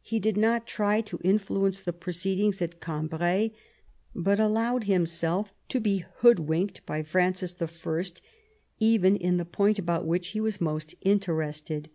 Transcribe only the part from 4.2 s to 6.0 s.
allowed himself to